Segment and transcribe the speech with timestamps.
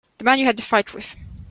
[0.17, 1.15] The man you had the fight with.